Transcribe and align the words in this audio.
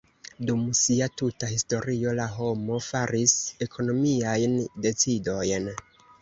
Dum 0.49 0.61
sia 0.77 1.07
tuta 1.21 1.49
historio 1.51 2.13
la 2.21 2.25
homo 2.37 2.79
faris 2.87 3.35
ekonomiajn 3.67 4.57
decidojn. 4.89 5.71